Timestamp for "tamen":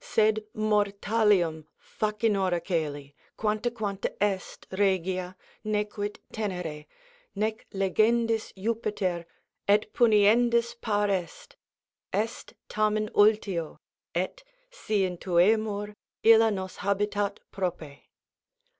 12.67-13.09